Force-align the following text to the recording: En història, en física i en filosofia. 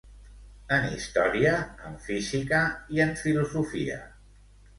En 0.77 0.87
història, 0.95 1.51
en 1.89 1.99
física 2.07 2.63
i 2.97 3.05
en 3.07 3.15
filosofia. 3.21 4.01